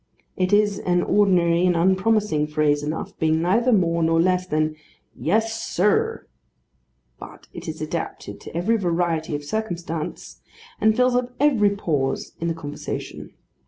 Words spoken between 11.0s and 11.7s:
up every